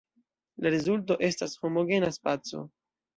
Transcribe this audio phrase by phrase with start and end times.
[0.65, 2.63] La rezulto estas homogena spaco.